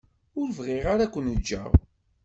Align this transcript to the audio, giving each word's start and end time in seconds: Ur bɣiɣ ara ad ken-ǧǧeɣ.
Ur 0.39 0.47
bɣiɣ 0.57 0.85
ara 0.93 1.03
ad 1.05 1.09
ken-ǧǧeɣ. 1.13 1.71